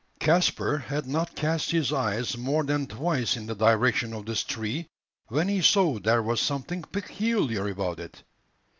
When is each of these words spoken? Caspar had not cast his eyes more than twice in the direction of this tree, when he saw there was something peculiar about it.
Caspar 0.19 0.79
had 0.79 1.05
not 1.05 1.35
cast 1.35 1.69
his 1.69 1.93
eyes 1.93 2.35
more 2.35 2.63
than 2.63 2.87
twice 2.87 3.37
in 3.37 3.45
the 3.45 3.53
direction 3.53 4.13
of 4.13 4.25
this 4.25 4.41
tree, 4.43 4.87
when 5.27 5.47
he 5.47 5.61
saw 5.61 5.99
there 5.99 6.23
was 6.23 6.41
something 6.41 6.81
peculiar 6.81 7.67
about 7.67 7.99
it. 7.99 8.23